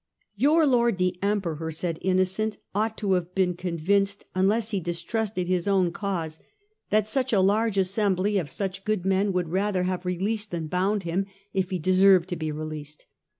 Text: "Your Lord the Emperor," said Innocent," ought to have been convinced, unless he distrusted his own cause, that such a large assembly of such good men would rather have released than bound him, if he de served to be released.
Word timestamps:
"Your 0.45 0.65
Lord 0.65 0.97
the 0.97 1.19
Emperor," 1.21 1.69
said 1.69 1.99
Innocent," 2.01 2.57
ought 2.73 2.97
to 2.97 3.11
have 3.13 3.35
been 3.35 3.53
convinced, 3.53 4.25
unless 4.33 4.71
he 4.71 4.79
distrusted 4.79 5.47
his 5.47 5.67
own 5.67 5.91
cause, 5.91 6.39
that 6.89 7.05
such 7.05 7.31
a 7.31 7.39
large 7.39 7.77
assembly 7.77 8.39
of 8.39 8.49
such 8.49 8.83
good 8.83 9.05
men 9.05 9.31
would 9.31 9.49
rather 9.49 9.83
have 9.83 10.03
released 10.03 10.49
than 10.49 10.65
bound 10.65 11.03
him, 11.03 11.27
if 11.53 11.69
he 11.69 11.77
de 11.77 11.93
served 11.93 12.29
to 12.29 12.35
be 12.35 12.51
released. 12.51 13.05